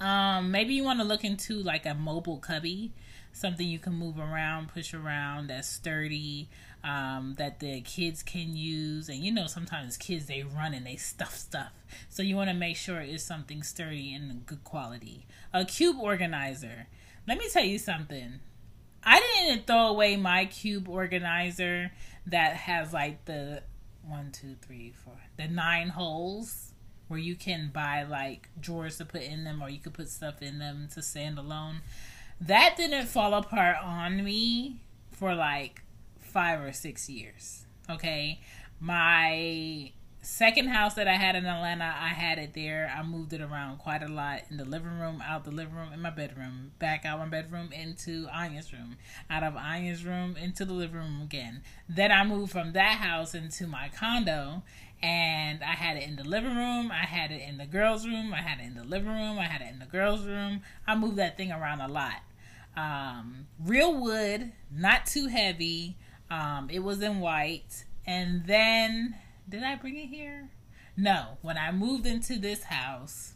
Um, 0.00 0.50
maybe 0.50 0.74
you 0.74 0.82
want 0.82 1.00
to 1.00 1.04
look 1.04 1.24
into 1.24 1.62
like 1.62 1.86
a 1.86 1.94
mobile 1.94 2.38
cubby, 2.38 2.92
something 3.32 3.66
you 3.66 3.78
can 3.78 3.94
move 3.94 4.18
around, 4.18 4.68
push 4.68 4.92
around, 4.94 5.48
that's 5.48 5.68
sturdy, 5.68 6.48
um, 6.82 7.34
that 7.38 7.60
the 7.60 7.80
kids 7.82 8.22
can 8.22 8.56
use. 8.56 9.08
And 9.08 9.18
you 9.18 9.32
know, 9.32 9.46
sometimes 9.46 9.96
kids 9.96 10.26
they 10.26 10.42
run 10.42 10.74
and 10.74 10.86
they 10.86 10.96
stuff 10.96 11.36
stuff, 11.36 11.72
so 12.08 12.22
you 12.22 12.36
want 12.36 12.50
to 12.50 12.54
make 12.54 12.76
sure 12.76 13.00
it's 13.00 13.24
something 13.24 13.62
sturdy 13.62 14.14
and 14.14 14.44
good 14.46 14.64
quality. 14.64 15.26
A 15.52 15.64
cube 15.64 15.96
organizer. 15.98 16.86
Let 17.28 17.38
me 17.38 17.48
tell 17.50 17.64
you 17.64 17.78
something 17.78 18.40
I 19.04 19.20
didn't 19.20 19.66
throw 19.66 19.86
away 19.88 20.16
my 20.16 20.44
cube 20.46 20.88
organizer 20.88 21.92
that 22.26 22.56
has 22.56 22.92
like 22.92 23.24
the 23.24 23.62
one, 24.06 24.32
two, 24.32 24.56
three, 24.60 24.92
four, 25.04 25.14
the 25.36 25.48
nine 25.48 25.88
holes 25.88 26.72
where 27.08 27.18
you 27.18 27.34
can 27.34 27.70
buy 27.72 28.04
like 28.04 28.48
drawers 28.60 28.98
to 28.98 29.04
put 29.04 29.22
in 29.22 29.44
them 29.44 29.62
or 29.62 29.68
you 29.68 29.78
could 29.78 29.94
put 29.94 30.08
stuff 30.08 30.42
in 30.42 30.58
them 30.58 30.88
to 30.94 31.02
stand 31.02 31.38
alone. 31.38 31.80
That 32.40 32.76
didn't 32.76 33.06
fall 33.06 33.34
apart 33.34 33.76
on 33.82 34.24
me 34.24 34.80
for 35.10 35.34
like 35.34 35.82
five 36.18 36.60
or 36.60 36.72
six 36.72 37.08
years. 37.08 37.66
Okay. 37.88 38.40
My 38.78 39.92
second 40.22 40.68
house 40.68 40.94
that 40.94 41.08
I 41.08 41.14
had 41.14 41.34
in 41.34 41.46
Atlanta, 41.46 41.84
I 41.84 42.08
had 42.08 42.38
it 42.38 42.54
there. 42.54 42.92
I 42.94 43.02
moved 43.02 43.32
it 43.32 43.40
around 43.40 43.78
quite 43.78 44.02
a 44.02 44.08
lot 44.08 44.42
in 44.50 44.56
the 44.56 44.64
living 44.64 44.98
room, 44.98 45.22
out 45.26 45.44
the 45.44 45.50
living 45.50 45.74
room, 45.74 45.92
in 45.92 46.00
my 46.00 46.10
bedroom, 46.10 46.72
back 46.78 47.04
out 47.04 47.18
my 47.18 47.26
bedroom 47.26 47.70
into 47.72 48.26
Anya's 48.32 48.72
room, 48.72 48.96
out 49.30 49.42
of 49.42 49.56
Anya's 49.56 50.04
room 50.04 50.36
into 50.36 50.64
the 50.64 50.72
living 50.72 50.96
room 50.96 51.22
again. 51.22 51.62
Then 51.88 52.12
I 52.12 52.24
moved 52.24 52.52
from 52.52 52.72
that 52.72 52.98
house 52.98 53.34
into 53.34 53.66
my 53.66 53.88
condo 53.88 54.62
and 55.02 55.62
I 55.62 55.72
had 55.72 55.96
it 55.96 56.06
in 56.06 56.16
the 56.16 56.24
living 56.24 56.54
room, 56.54 56.90
I 56.92 57.06
had 57.06 57.30
it 57.30 57.40
in 57.48 57.56
the 57.56 57.64
girls' 57.64 58.06
room, 58.06 58.34
I 58.34 58.42
had 58.42 58.60
it 58.60 58.66
in 58.66 58.74
the 58.74 58.84
living 58.84 59.08
room, 59.08 59.38
I 59.38 59.44
had 59.44 59.62
it 59.62 59.72
in 59.72 59.78
the 59.78 59.86
girls' 59.86 60.26
room. 60.26 60.60
I 60.86 60.94
moved 60.94 61.16
that 61.16 61.38
thing 61.38 61.50
around 61.50 61.80
a 61.80 61.88
lot. 61.88 62.20
Um, 62.76 63.46
real 63.58 63.98
wood, 63.98 64.52
not 64.70 65.06
too 65.06 65.26
heavy. 65.28 65.96
Um, 66.30 66.68
it 66.70 66.80
was 66.80 67.00
in 67.02 67.20
white. 67.20 67.84
And 68.06 68.46
then 68.46 69.14
did 69.50 69.64
I 69.64 69.74
bring 69.74 69.96
it 69.96 70.06
here? 70.06 70.50
No. 70.96 71.38
When 71.42 71.58
I 71.58 71.72
moved 71.72 72.06
into 72.06 72.38
this 72.38 72.64
house, 72.64 73.34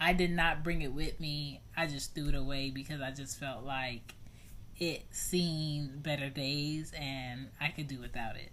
I 0.00 0.12
did 0.12 0.30
not 0.30 0.62
bring 0.64 0.82
it 0.82 0.92
with 0.92 1.18
me. 1.20 1.62
I 1.76 1.86
just 1.86 2.14
threw 2.14 2.28
it 2.28 2.34
away 2.34 2.70
because 2.70 3.00
I 3.00 3.12
just 3.12 3.38
felt 3.38 3.64
like 3.64 4.14
it 4.76 5.06
seen 5.10 6.00
better 6.02 6.28
days 6.28 6.92
and 6.98 7.48
I 7.60 7.68
could 7.68 7.88
do 7.88 7.98
without 8.00 8.36
it. 8.36 8.50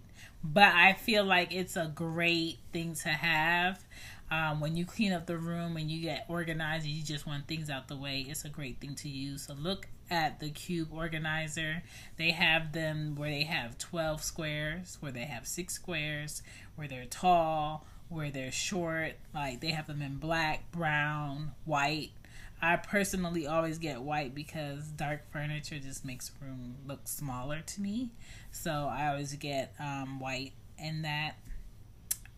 But 0.52 0.74
I 0.74 0.92
feel 0.92 1.24
like 1.24 1.52
it's 1.52 1.76
a 1.76 1.90
great 1.92 2.58
thing 2.72 2.94
to 3.02 3.08
have. 3.08 3.82
Um, 4.30 4.60
when 4.60 4.76
you 4.76 4.84
clean 4.84 5.12
up 5.12 5.26
the 5.26 5.38
room 5.38 5.76
and 5.76 5.90
you 5.90 6.00
get 6.02 6.24
organized 6.28 6.84
and 6.84 6.94
you 6.94 7.02
just 7.02 7.26
want 7.26 7.46
things 7.46 7.70
out 7.70 7.88
the 7.88 7.96
way, 7.96 8.26
it's 8.28 8.44
a 8.44 8.48
great 8.48 8.80
thing 8.80 8.94
to 8.96 9.08
use. 9.08 9.42
So 9.42 9.54
look 9.54 9.88
at 10.10 10.40
the 10.40 10.50
cube 10.50 10.88
organizer. 10.92 11.82
They 12.16 12.30
have 12.30 12.72
them 12.72 13.14
where 13.16 13.30
they 13.30 13.44
have 13.44 13.78
12 13.78 14.22
squares, 14.22 14.98
where 15.00 15.12
they 15.12 15.24
have 15.24 15.46
six 15.46 15.74
squares, 15.74 16.42
where 16.76 16.88
they're 16.88 17.06
tall, 17.06 17.86
where 18.08 18.30
they're 18.30 18.52
short. 18.52 19.14
Like 19.34 19.60
they 19.60 19.70
have 19.70 19.86
them 19.86 20.02
in 20.02 20.16
black, 20.16 20.70
brown, 20.72 21.52
white. 21.64 22.10
I 22.60 22.76
personally 22.76 23.46
always 23.46 23.78
get 23.78 24.00
white 24.00 24.34
because 24.34 24.84
dark 24.84 25.30
furniture 25.30 25.78
just 25.78 26.04
makes 26.04 26.30
room 26.40 26.76
look 26.86 27.06
smaller 27.06 27.60
to 27.60 27.80
me. 27.80 28.12
So 28.50 28.88
I 28.90 29.08
always 29.08 29.34
get 29.34 29.74
um, 29.78 30.20
white 30.20 30.52
in 30.78 31.02
that. 31.02 31.34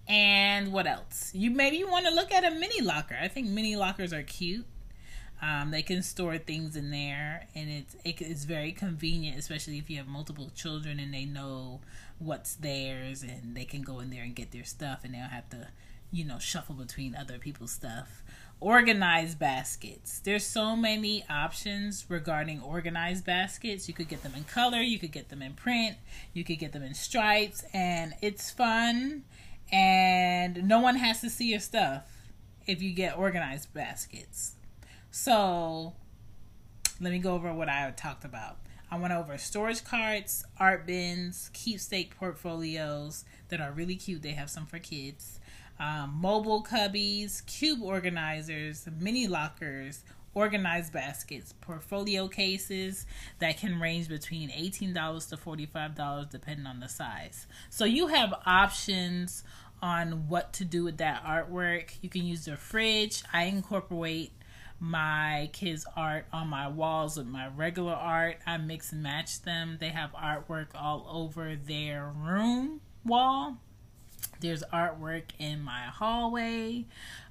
And 0.08 0.72
what 0.72 0.86
else? 0.86 1.30
You 1.34 1.50
maybe 1.50 1.76
you 1.76 1.88
want 1.88 2.06
to 2.06 2.14
look 2.14 2.32
at 2.32 2.44
a 2.44 2.50
mini 2.50 2.80
locker. 2.80 3.16
I 3.20 3.28
think 3.28 3.48
mini 3.48 3.76
lockers 3.76 4.12
are 4.12 4.22
cute. 4.22 4.66
Um, 5.40 5.70
they 5.70 5.82
can 5.82 6.02
store 6.02 6.36
things 6.38 6.74
in 6.74 6.90
there, 6.90 7.46
and 7.54 7.70
it's 7.70 7.94
it's 8.04 8.44
very 8.44 8.72
convenient, 8.72 9.38
especially 9.38 9.78
if 9.78 9.88
you 9.88 9.98
have 9.98 10.08
multiple 10.08 10.50
children 10.54 10.98
and 10.98 11.14
they 11.14 11.26
know 11.26 11.80
what's 12.18 12.56
theirs, 12.56 13.22
and 13.22 13.54
they 13.56 13.64
can 13.64 13.82
go 13.82 14.00
in 14.00 14.10
there 14.10 14.24
and 14.24 14.34
get 14.34 14.50
their 14.50 14.64
stuff, 14.64 15.04
and 15.04 15.14
they 15.14 15.18
don't 15.18 15.28
have 15.28 15.48
to, 15.50 15.68
you 16.10 16.24
know, 16.24 16.40
shuffle 16.40 16.74
between 16.74 17.14
other 17.14 17.38
people's 17.38 17.70
stuff. 17.70 18.24
Organized 18.60 19.38
baskets. 19.38 20.18
There's 20.18 20.44
so 20.44 20.74
many 20.74 21.24
options 21.30 22.06
regarding 22.08 22.60
organized 22.60 23.24
baskets. 23.24 23.86
You 23.86 23.94
could 23.94 24.08
get 24.08 24.22
them 24.22 24.32
in 24.36 24.44
color, 24.44 24.80
you 24.80 24.98
could 24.98 25.12
get 25.12 25.28
them 25.28 25.42
in 25.42 25.54
print, 25.54 25.96
you 26.32 26.42
could 26.42 26.58
get 26.58 26.72
them 26.72 26.82
in 26.82 26.94
stripes, 26.94 27.64
and 27.72 28.14
it's 28.20 28.50
fun. 28.50 29.24
And 29.70 30.66
no 30.66 30.80
one 30.80 30.96
has 30.96 31.20
to 31.20 31.30
see 31.30 31.50
your 31.50 31.60
stuff 31.60 32.04
if 32.66 32.82
you 32.82 32.92
get 32.92 33.16
organized 33.16 33.72
baskets 33.72 34.56
so 35.10 35.94
let 37.00 37.12
me 37.12 37.18
go 37.18 37.34
over 37.34 37.52
what 37.52 37.68
I 37.68 37.90
talked 37.96 38.24
about. 38.24 38.58
I 38.90 38.98
went 38.98 39.12
over 39.12 39.36
storage 39.36 39.84
carts, 39.84 40.44
art 40.58 40.86
bins, 40.86 41.50
keepsake 41.52 42.16
portfolios 42.16 43.24
that 43.48 43.60
are 43.60 43.72
really 43.72 43.96
cute. 43.96 44.22
They 44.22 44.32
have 44.32 44.48
some 44.48 44.66
for 44.66 44.78
kids. 44.78 45.37
Um, 45.80 46.18
mobile 46.20 46.64
cubbies, 46.64 47.44
cube 47.46 47.82
organizers, 47.82 48.88
mini 48.98 49.28
lockers, 49.28 50.04
organized 50.34 50.92
baskets, 50.92 51.52
portfolio 51.60 52.28
cases 52.28 53.06
that 53.38 53.58
can 53.58 53.80
range 53.80 54.08
between 54.08 54.50
$18 54.50 55.28
to 55.30 55.36
$45 55.36 56.30
depending 56.30 56.66
on 56.66 56.80
the 56.80 56.88
size. 56.88 57.46
So 57.70 57.84
you 57.84 58.08
have 58.08 58.34
options 58.46 59.44
on 59.82 60.28
what 60.28 60.52
to 60.54 60.64
do 60.64 60.84
with 60.84 60.98
that 60.98 61.24
artwork. 61.24 61.90
You 62.02 62.08
can 62.08 62.24
use 62.24 62.44
the 62.44 62.56
fridge. 62.56 63.22
I 63.32 63.44
incorporate 63.44 64.32
my 64.80 65.50
kids' 65.52 65.86
art 65.96 66.26
on 66.32 66.48
my 66.48 66.68
walls 66.68 67.16
with 67.16 67.26
my 67.26 67.48
regular 67.48 67.94
art. 67.94 68.38
I 68.46 68.56
mix 68.58 68.92
and 68.92 69.02
match 69.02 69.42
them. 69.42 69.78
They 69.80 69.88
have 69.88 70.12
artwork 70.12 70.68
all 70.74 71.06
over 71.10 71.56
their 71.56 72.12
room 72.14 72.80
wall. 73.04 73.58
There's 74.40 74.62
artwork 74.72 75.24
in 75.38 75.62
my 75.62 75.82
hallway. 75.82 76.84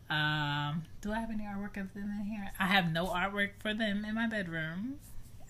Um, 0.10 0.84
do 1.02 1.12
I 1.12 1.20
have 1.20 1.32
any 1.32 1.44
artwork 1.44 1.78
of 1.80 1.94
them 1.94 2.14
in 2.20 2.26
here? 2.26 2.52
I 2.60 2.68
have 2.68 2.92
no 2.92 3.08
artwork 3.08 3.52
for 3.60 3.74
them 3.74 4.06
in 4.06 4.16
my 4.16 4.28
bedroom. 4.28 4.96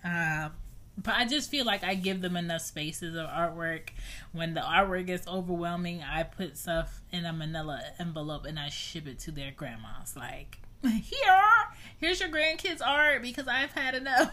Uh, 0.04 0.50
but 0.98 1.14
I 1.16 1.26
just 1.26 1.52
feel 1.52 1.66
like 1.66 1.84
I 1.84 1.94
give 1.94 2.22
them 2.22 2.36
enough 2.36 2.62
spaces 2.62 3.16
of 3.16 3.28
artwork. 3.28 3.90
When 4.32 4.56
the 4.56 4.62
artwork 4.62 5.08
gets 5.08 5.28
overwhelming, 5.28 6.02
I 6.04 6.24
put 6.24 6.58
stuff 6.58 7.02
in 7.12 7.26
a 7.26 7.34
manila 7.34 7.82
envelope 8.00 8.46
and 8.46 8.58
I 8.58 8.70
ship 8.70 9.08
it 9.08 9.20
to 9.20 9.32
their 9.32 9.52
grandmas. 9.52 10.16
Like, 10.16 10.58
here 10.84 11.42
here's 12.00 12.20
your 12.20 12.30
grandkids 12.30 12.82
art 12.86 13.22
because 13.22 13.48
i've 13.48 13.72
had 13.72 13.96
enough 13.96 14.32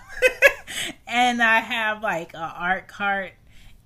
and 1.06 1.42
i 1.42 1.60
have 1.60 2.02
like 2.02 2.34
an 2.34 2.40
art 2.40 2.86
cart 2.86 3.32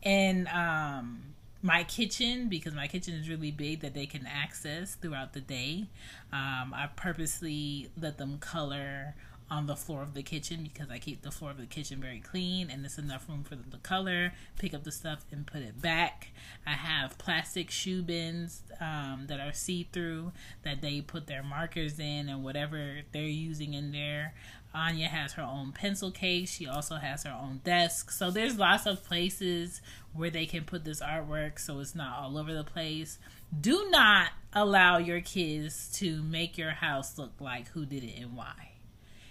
in 0.03 0.49
um 0.53 1.21
my 1.63 1.83
kitchen 1.85 2.49
because 2.49 2.75
my 2.75 2.87
kitchen 2.87 3.15
is 3.15 3.29
really 3.29 3.51
big 3.51 3.81
that 3.81 3.95
they 3.95 4.07
can 4.07 4.27
access 4.27 4.95
throughout 4.95 5.33
the 5.33 5.41
day. 5.41 5.87
Um, 6.33 6.73
i 6.75 6.89
purposely 6.95 7.91
let 8.01 8.19
them 8.19 8.39
color 8.39 9.15
on 9.51 9.67
the 9.67 9.77
floor 9.77 10.03
of 10.03 10.15
the 10.15 10.23
kitchen 10.23 10.63
because 10.63 10.91
I 10.91 10.99
keep 10.99 11.23
the 11.23 11.31
floor 11.31 11.51
of 11.51 11.59
the 11.59 11.67
kitchen 11.67 12.01
very 12.01 12.21
clean 12.21 12.71
and 12.71 12.85
it's 12.85 12.99
enough 12.99 13.29
room 13.29 13.45
for 13.45 13.57
them 13.57 13.71
to 13.71 13.79
color, 13.79 14.33
pick 14.59 14.75
up 14.75 14.85
the 14.85 14.93
stuff 14.93 15.25
and 15.33 15.47
put 15.47 15.63
it 15.63 15.81
back. 15.81 16.29
I 16.67 16.73
have 16.73 17.19
plastic 17.19 17.71
shoe 17.71 18.03
bins 18.03 18.63
um, 18.81 19.27
that 19.29 19.41
are 19.41 19.53
see 19.53 19.89
through 19.93 20.33
that 20.65 20.83
they 20.83 21.01
put 21.01 21.27
their 21.27 21.43
markers 21.43 21.99
in 21.99 22.29
and 22.29 22.45
whatever 22.45 23.01
they're 23.13 23.23
using 23.23 23.75
in 23.75 23.93
there. 23.93 24.35
Anya 24.75 25.09
has 25.09 25.33
her 25.33 25.43
own 25.43 25.73
pencil 25.73 26.11
case. 26.11 26.51
She 26.53 26.67
also 26.67 26.97
has 26.97 27.25
her 27.25 27.33
own 27.33 27.63
desk. 27.65 28.11
So 28.11 28.31
there's 28.31 28.59
lots 28.59 28.87
of 28.87 29.03
places 29.03 29.81
where 30.13 30.31
they 30.31 30.47
can 30.47 30.65
put 30.65 30.85
this 30.85 31.01
artwork 31.01 31.59
so 31.59 31.81
it's 31.81 31.95
not 31.95 32.19
all 32.19 32.37
over 32.37 32.53
the 32.53 32.65
place. 32.65 33.19
Do 33.59 33.89
not 33.91 34.31
allow 34.53 34.99
your 34.99 35.21
kids 35.21 35.89
to 35.99 36.23
make 36.23 36.59
your 36.59 36.73
house 36.73 37.17
look 37.17 37.33
like 37.41 37.69
who 37.69 37.87
did 37.87 38.05
it 38.05 38.19
and 38.21 38.37
why. 38.37 38.68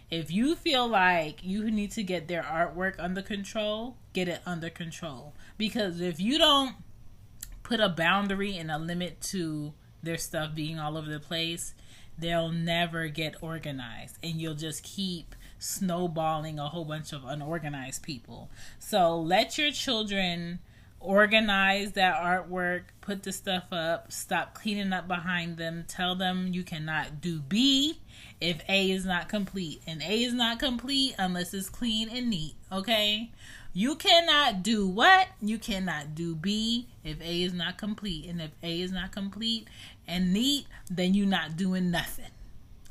If 0.10 0.32
you 0.32 0.56
feel 0.56 0.88
like 0.88 1.44
you 1.44 1.70
need 1.70 1.92
to 1.92 2.04
get 2.04 2.28
their 2.28 2.44
artwork 2.44 2.96
under 2.98 3.22
control, 3.22 3.98
get 4.14 4.28
it 4.28 4.42
under 4.46 4.70
control. 4.70 5.34
Because 5.58 6.00
if 6.00 6.20
you 6.20 6.38
don't 6.38 6.76
put 7.64 7.80
a 7.82 7.90
boundary 7.90 8.58
and 8.58 8.72
a 8.72 8.78
limit 8.78 9.20
to 9.20 9.74
their 10.02 10.18
stuff 10.18 10.56
being 10.56 10.80
all 10.80 10.98
over 10.98 11.10
the 11.10 11.20
place, 11.20 11.74
they'll 12.18 12.52
never 12.52 13.10
get 13.10 13.36
organized 13.42 14.18
and 14.24 14.42
you'll 14.42 14.56
just 14.56 14.84
keep 14.84 15.36
snowballing 15.60 16.58
a 16.60 16.70
whole 16.70 16.86
bunch 16.86 17.12
of 17.12 17.26
unorganized 17.26 18.02
people. 18.02 18.50
So 18.80 19.20
let 19.20 19.58
your 19.58 19.72
children 19.72 20.60
organize 21.08 21.94
that 21.94 22.22
artwork, 22.22 22.82
put 23.00 23.24
the 23.24 23.32
stuff 23.32 23.64
up, 23.72 24.12
stop 24.12 24.54
cleaning 24.54 24.92
up 24.92 25.08
behind 25.08 25.56
them, 25.56 25.86
tell 25.88 26.16
them 26.16 26.50
you 26.52 26.64
cannot 26.64 27.22
do 27.22 27.40
B 27.40 28.00
if 28.42 28.62
A 28.68 28.92
is 28.92 29.06
not 29.06 29.30
complete. 29.30 29.82
And 29.88 30.02
A 30.02 30.24
is 30.24 30.34
not 30.34 30.60
complete 30.60 31.16
unless 31.18 31.54
it's 31.54 31.70
clean 31.70 32.10
and 32.10 32.30
neat, 32.30 32.56
okay? 32.70 33.32
You 33.74 33.96
cannot 33.96 34.64
do 34.64 34.86
what? 34.86 35.28
You 35.42 35.58
cannot 35.58 36.14
do 36.14 36.36
B 36.36 36.88
if 37.06 37.22
A 37.22 37.44
is 37.44 37.54
not 37.54 37.78
complete. 37.78 38.28
And 38.28 38.42
if 38.42 38.52
A 38.62 38.82
is 38.82 38.92
not 38.92 39.14
complete 39.14 39.68
and 40.08 40.34
neat, 40.34 40.68
then 40.92 41.14
you're 41.14 41.26
not 41.26 41.56
doing 41.56 41.90
nothing. 41.90 42.32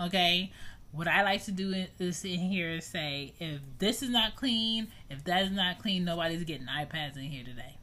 Okay? 0.00 0.52
What 0.92 1.08
I 1.08 1.23
like 1.23 1.44
to 1.44 1.52
do 1.52 1.75
is 1.99 2.16
sit 2.16 2.38
here 2.38 2.70
and 2.70 2.82
say, 2.82 3.35
if 3.40 3.61
this 3.78 4.02
is 4.02 4.08
not 4.08 4.37
clean, 4.37 4.88
if 5.11 5.23
that 5.25 5.42
is 5.42 5.50
not 5.50 5.80
clean, 5.80 6.04
nobody's 6.04 6.44
getting 6.44 6.66
iPads 6.66 7.16
in 7.16 7.25
here 7.25 7.44
today. 7.44 7.75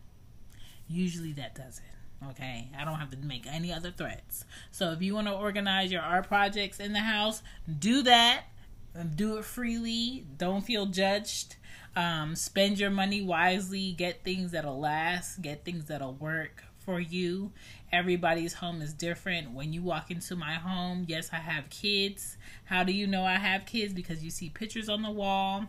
Usually 0.88 1.34
that 1.34 1.56
does 1.56 1.80
it. 1.80 2.26
Okay, 2.30 2.70
I 2.78 2.86
don't 2.86 3.00
have 3.00 3.12
to 3.12 3.18
make 3.18 3.46
any 3.48 3.74
other 3.74 3.92
threats. 3.92 4.46
So 4.72 4.92
if 4.92 5.02
you 5.02 5.14
want 5.14 5.28
to 5.28 5.34
organize 5.34 5.92
your 5.92 6.02
art 6.02 6.28
projects 6.28 6.80
in 6.80 6.94
the 6.94 7.00
house, 7.00 7.44
do 7.80 8.02
that. 8.04 8.46
Do 9.16 9.38
it 9.38 9.46
freely. 9.46 10.26
Don't 10.38 10.62
feel 10.62 10.86
judged. 10.86 11.56
Um, 11.96 12.36
spend 12.36 12.80
your 12.80 12.92
money 12.92 13.22
wisely. 13.22 13.92
Get 13.92 14.24
things 14.24 14.52
that'll 14.52 14.80
last. 14.80 15.42
Get 15.42 15.66
things 15.66 15.86
that'll 15.86 16.14
work 16.14 16.64
for 16.80 17.00
you. 17.00 17.52
Everybody's 17.92 18.54
home 18.54 18.82
is 18.82 18.94
different. 18.94 19.52
When 19.52 19.74
you 19.74 19.82
walk 19.82 20.12
into 20.12 20.36
my 20.36 20.54
home, 20.54 21.06
yes, 21.08 21.30
I 21.34 21.38
have 21.38 21.70
kids. 21.70 22.38
How 22.66 22.84
do 22.84 22.92
you 22.92 23.06
know 23.08 23.24
I 23.24 23.36
have 23.36 23.66
kids? 23.66 23.94
Because 23.94 24.24
you 24.24 24.32
see 24.32 24.50
pictures 24.50 24.90
on 24.90 25.02
the 25.02 25.12
wall. 25.12 25.66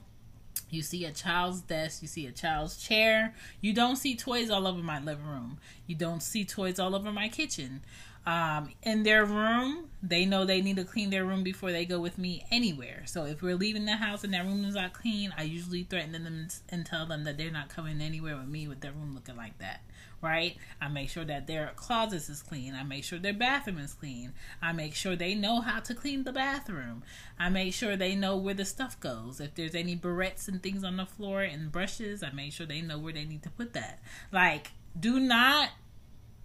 You 0.70 0.82
see 0.82 1.04
a 1.04 1.12
child's 1.12 1.60
desk, 1.60 2.02
you 2.02 2.08
see 2.08 2.26
a 2.26 2.32
child's 2.32 2.76
chair. 2.76 3.34
You 3.60 3.72
don't 3.72 3.96
see 3.96 4.16
toys 4.16 4.50
all 4.50 4.66
over 4.66 4.82
my 4.82 5.00
living 5.00 5.26
room. 5.26 5.58
You 5.86 5.94
don't 5.94 6.22
see 6.22 6.44
toys 6.44 6.78
all 6.78 6.94
over 6.94 7.12
my 7.12 7.28
kitchen 7.28 7.82
um, 8.26 8.70
in 8.82 9.02
their 9.02 9.24
room. 9.24 9.88
They 10.02 10.24
know 10.24 10.44
they 10.44 10.60
need 10.60 10.76
to 10.76 10.84
clean 10.84 11.10
their 11.10 11.24
room 11.24 11.42
before 11.42 11.72
they 11.72 11.84
go 11.84 12.00
with 12.00 12.18
me 12.18 12.44
anywhere. 12.50 13.02
So 13.06 13.24
if 13.24 13.42
we're 13.42 13.56
leaving 13.56 13.84
the 13.84 13.96
house 13.96 14.24
and 14.24 14.32
their 14.32 14.44
room 14.44 14.64
is 14.64 14.74
not 14.74 14.92
clean, 14.92 15.32
I 15.36 15.42
usually 15.42 15.84
threaten 15.84 16.12
them 16.12 16.48
and 16.68 16.86
tell 16.86 17.06
them 17.06 17.24
that 17.24 17.36
they're 17.38 17.50
not 17.50 17.68
coming 17.68 18.00
anywhere 18.00 18.36
with 18.36 18.48
me 18.48 18.66
with 18.68 18.80
their 18.80 18.92
room 18.92 19.14
looking 19.14 19.36
like 19.36 19.58
that. 19.58 19.82
Right? 20.24 20.56
I 20.80 20.88
make 20.88 21.10
sure 21.10 21.24
that 21.26 21.46
their 21.46 21.72
closets 21.76 22.30
is 22.30 22.42
clean. 22.42 22.74
I 22.74 22.82
make 22.82 23.04
sure 23.04 23.18
their 23.18 23.34
bathroom 23.34 23.78
is 23.78 23.92
clean. 23.92 24.32
I 24.62 24.72
make 24.72 24.94
sure 24.94 25.14
they 25.14 25.34
know 25.34 25.60
how 25.60 25.80
to 25.80 25.94
clean 25.94 26.24
the 26.24 26.32
bathroom. 26.32 27.02
I 27.38 27.50
make 27.50 27.74
sure 27.74 27.94
they 27.94 28.14
know 28.14 28.34
where 28.38 28.54
the 28.54 28.64
stuff 28.64 28.98
goes. 29.00 29.38
If 29.38 29.54
there's 29.54 29.74
any 29.74 29.96
barrettes 29.96 30.48
and 30.48 30.62
things 30.62 30.82
on 30.82 30.96
the 30.96 31.04
floor 31.04 31.42
and 31.42 31.70
brushes, 31.70 32.22
I 32.22 32.30
make 32.30 32.54
sure 32.54 32.66
they 32.66 32.80
know 32.80 32.98
where 32.98 33.12
they 33.12 33.26
need 33.26 33.42
to 33.42 33.50
put 33.50 33.74
that. 33.74 34.00
Like, 34.32 34.72
do 34.98 35.20
not 35.20 35.68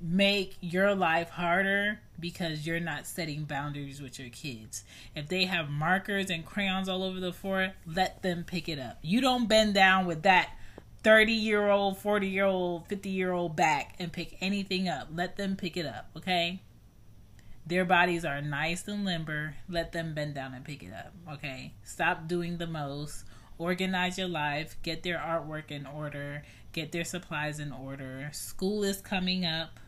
make 0.01 0.57
your 0.61 0.93
life 0.95 1.29
harder 1.29 1.99
because 2.19 2.65
you're 2.65 2.79
not 2.79 3.07
setting 3.07 3.43
boundaries 3.45 4.01
with 4.01 4.19
your 4.19 4.29
kids. 4.29 4.83
If 5.15 5.29
they 5.29 5.45
have 5.45 5.69
markers 5.69 6.29
and 6.29 6.45
crayons 6.45 6.89
all 6.89 7.03
over 7.03 7.19
the 7.19 7.33
floor, 7.33 7.73
let 7.85 8.23
them 8.23 8.43
pick 8.45 8.67
it 8.67 8.79
up. 8.79 8.99
You 9.01 9.21
don't 9.21 9.47
bend 9.47 9.73
down 9.73 10.05
with 10.05 10.23
that 10.23 10.51
30 11.03 11.33
year 11.33 11.69
old, 11.69 11.97
40 11.97 12.27
year 12.27 12.45
old, 12.45 12.87
50 12.87 13.09
year 13.09 13.31
old 13.31 13.55
back 13.55 13.95
and 13.99 14.11
pick 14.11 14.37
anything 14.41 14.87
up. 14.87 15.07
Let 15.13 15.37
them 15.37 15.55
pick 15.55 15.77
it 15.77 15.85
up, 15.85 16.09
okay? 16.17 16.61
Their 17.65 17.85
bodies 17.85 18.25
are 18.25 18.41
nice 18.41 18.87
and 18.87 19.05
limber. 19.05 19.55
Let 19.69 19.91
them 19.91 20.13
bend 20.13 20.35
down 20.35 20.53
and 20.53 20.65
pick 20.65 20.83
it 20.83 20.91
up, 20.93 21.13
okay? 21.33 21.73
Stop 21.83 22.27
doing 22.27 22.57
the 22.57 22.67
most. 22.67 23.25
Organize 23.57 24.17
your 24.17 24.27
life. 24.27 24.77
Get 24.83 25.03
their 25.03 25.17
artwork 25.17 25.69
in 25.69 25.85
order. 25.85 26.43
Get 26.71 26.91
their 26.91 27.03
supplies 27.03 27.59
in 27.59 27.71
order. 27.71 28.29
School 28.31 28.83
is 28.83 29.01
coming 29.01 29.45
up 29.45 29.79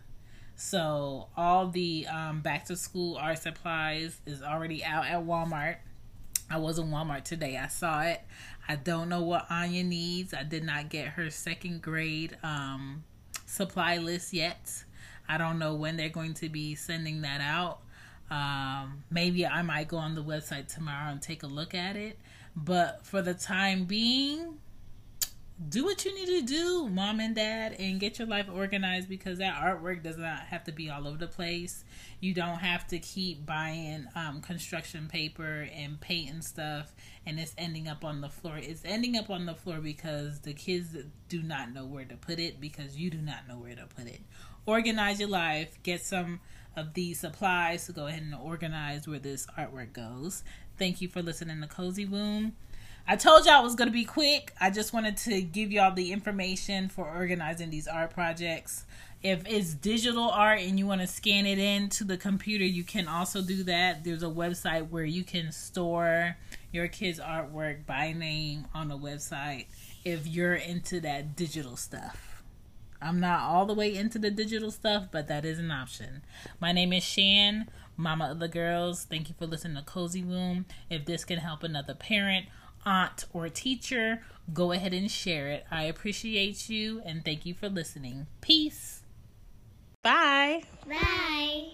so 0.62 1.28
all 1.36 1.70
the 1.70 2.06
um, 2.06 2.42
back 2.42 2.66
to 2.66 2.76
school 2.76 3.18
art 3.18 3.40
supplies 3.40 4.22
is 4.28 4.44
already 4.44 4.84
out 4.84 5.08
at 5.08 5.26
Walmart. 5.26 5.78
I 6.52 6.58
was 6.60 6.78
in 6.78 6.92
Walmart 6.92 7.24
today. 7.24 7.58
I 7.58 7.68
saw 7.68 8.02
it. 8.04 8.22
I 8.68 8.76
don't 8.76 9.10
know 9.10 9.22
what 9.22 9.48
Anya 9.50 9.84
needs. 9.84 10.34
I 10.34 10.44
did 10.44 10.64
not 10.64 10.90
get 10.90 11.08
her 11.10 11.30
second 11.30 11.82
grade 11.82 12.38
um, 12.44 13.04
supply 13.46 13.98
list 13.98 14.34
yet. 14.34 14.84
I 15.28 15.38
don't 15.38 15.60
know 15.60 15.76
when 15.76 15.98
they're 15.98 16.10
going 16.10 16.34
to 16.36 16.50
be 16.50 16.76
sending 16.76 17.22
that 17.22 17.42
out. 17.42 17.80
Um, 18.30 19.04
maybe 19.12 19.46
I 19.46 19.62
might 19.62 19.88
go 19.88 19.98
on 19.98 20.16
the 20.16 20.24
website 20.24 20.74
tomorrow 20.74 21.12
and 21.12 21.22
take 21.22 21.44
a 21.44 21.48
look 21.48 21.74
at 21.76 21.96
it. 21.96 22.18
But 22.56 23.06
for 23.06 23.22
the 23.22 23.34
time 23.34 23.86
being, 23.86 24.58
do 25.70 25.86
what 25.86 26.04
you 26.06 26.16
need 26.16 26.40
to 26.40 26.42
do, 26.42 26.90
mom 26.90 27.20
and 27.20 27.36
dad, 27.36 27.76
and 27.78 28.00
get 28.00 28.18
your 28.18 28.28
life 28.28 28.48
organized 28.52 29.08
because 29.08 29.38
that 29.38 29.56
artwork 29.56 30.02
does 30.02 30.18
not 30.18 30.40
have 30.40 30.64
to 30.64 30.72
be 30.72 30.90
all 30.90 31.08
over 31.08 31.18
the 31.18 31.28
place. 31.28 31.84
You 32.20 32.34
don't 32.34 32.58
have 32.58 32.88
to 32.88 33.00
keep 33.00 33.46
buying 33.46 34.08
um, 34.16 34.42
construction 34.42 35.08
paper 35.08 35.68
and 35.74 36.00
paint 36.02 36.32
and 36.32 36.44
stuff, 36.44 36.94
and 37.26 37.40
it's 37.40 37.54
ending 37.58 37.88
up 37.88 38.04
on 38.04 38.22
the 38.22 38.30
floor. 38.30 38.58
It's 38.58 38.84
ending 38.86 39.18
up 39.18 39.30
on 39.30 39.46
the 39.46 39.54
floor 39.54 39.78
because 39.78 40.40
the 40.40 40.54
kids 40.54 40.96
do 41.30 41.44
not 41.44 41.74
know 41.74 41.86
where 41.86 42.06
to 42.06 42.16
put 42.16 42.40
it 42.40 42.60
because 42.60 42.98
you 42.98 43.10
do 43.12 43.20
not 43.20 43.48
know 43.48 43.58
where 43.58 43.76
to 43.76 43.86
put 43.96 44.08
it. 44.08 44.22
Organize 44.66 45.20
your 45.20 45.30
life, 45.30 45.78
get 45.84 46.02
some 46.02 46.40
of 46.76 46.94
these 46.94 47.20
supplies 47.20 47.86
to 47.86 47.92
go 47.92 48.08
ahead 48.08 48.22
and 48.22 48.34
organize 48.34 49.08
where 49.08 49.20
this 49.20 49.46
artwork 49.58 49.94
goes. 49.94 50.44
Thank 50.78 51.02
you 51.02 51.08
for 51.08 51.22
listening 51.22 51.62
to 51.62 51.68
Cozy 51.68 52.06
Womb. 52.06 52.54
I 53.08 53.16
told 53.16 53.46
y'all 53.46 53.60
it 53.60 53.64
was 53.64 53.76
going 53.76 53.88
to 53.90 53.94
be 53.94 54.06
quick. 54.06 54.54
I 54.62 54.70
just 54.70 54.94
wanted 54.94 55.18
to 55.18 55.42
give 55.42 55.72
y'all 55.72 55.94
the 55.94 56.12
information 56.12 56.88
for 56.88 57.06
organizing 57.06 57.70
these 57.70 57.88
art 57.88 58.12
projects. 58.12 58.86
If 59.24 59.46
it's 59.48 59.74
digital 59.74 60.30
art 60.30 60.62
and 60.62 60.80
you 60.80 60.88
want 60.88 61.02
to 61.02 61.08
scan 61.08 61.46
it 61.46 61.60
into 61.60 62.04
the 62.04 62.18
computer, 62.18 62.64
you 62.64 62.84
can 62.84 63.08
also 63.08 63.42
do 63.42 63.64
that. 63.64 64.04
There's 64.04 64.24
a 64.24 64.28
website 64.28 64.90
where 64.90 65.04
you 65.04 65.24
can 65.24 65.52
store 65.52 66.38
your 66.72 66.88
kids' 66.88 67.20
artwork 67.20 67.86
by 67.86 68.14
name 68.14 68.66
on 68.74 68.88
the 68.88 68.98
website 68.98 69.66
if 70.06 70.26
you're 70.26 70.56
into 70.56 71.00
that 71.02 71.36
digital 71.36 71.76
stuff. 71.76 72.44
I'm 73.02 73.20
not 73.20 73.42
all 73.42 73.66
the 73.66 73.74
way 73.74 73.96
into 73.96 74.20
the 74.20 74.32
digital 74.32 74.70
stuff, 74.72 75.08
but 75.12 75.28
that 75.28 75.44
is 75.44 75.60
an 75.60 75.72
option. 75.72 76.22
My 76.60 76.72
name 76.72 76.94
is 76.94 77.04
Shan, 77.04 77.68
Mama 77.98 78.30
of 78.30 78.40
the 78.40 78.48
Girls. 78.48 79.06
Thank 79.06 79.28
you 79.28 79.36
for 79.38 79.48
listening 79.48 79.78
to 79.78 79.84
Cozy 79.84 80.24
Womb. 80.24 80.66
If 80.90 81.06
this 81.06 81.26
can 81.26 81.40
help 81.40 81.64
another 81.64 81.96
parent 81.96 82.46
aunt, 82.86 83.26
or 83.34 83.50
teacher, 83.50 84.22
go 84.54 84.72
ahead 84.72 84.94
and 84.94 85.10
share 85.10 85.48
it. 85.48 85.66
I 85.72 85.84
appreciate 85.84 86.70
you 86.70 87.02
and 87.06 87.24
thank 87.24 87.46
you 87.46 87.54
for 87.54 87.70
listening. 87.70 88.28
Peace. 88.42 89.02
Bye. 90.04 90.64
Bye. 90.88 91.68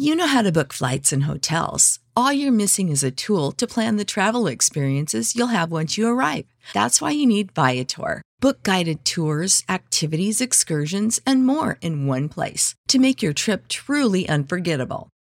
You 0.00 0.14
know 0.14 0.28
how 0.28 0.42
to 0.42 0.52
book 0.52 0.72
flights 0.72 1.12
and 1.12 1.24
hotels. 1.24 1.98
All 2.16 2.32
you're 2.32 2.52
missing 2.52 2.88
is 2.88 3.02
a 3.02 3.10
tool 3.10 3.50
to 3.52 3.66
plan 3.66 3.96
the 3.96 4.04
travel 4.04 4.46
experiences 4.46 5.34
you'll 5.34 5.48
have 5.48 5.72
once 5.72 5.98
you 5.98 6.06
arrive. 6.06 6.46
That's 6.72 7.00
why 7.00 7.10
you 7.10 7.26
need 7.26 7.50
Viator. 7.52 8.22
Book 8.40 8.62
guided 8.62 9.04
tours, 9.04 9.64
activities, 9.68 10.40
excursions, 10.40 11.20
and 11.26 11.44
more 11.44 11.78
in 11.80 12.06
one 12.06 12.28
place 12.28 12.76
to 12.86 13.00
make 13.00 13.22
your 13.22 13.32
trip 13.32 13.66
truly 13.66 14.28
unforgettable. 14.28 15.08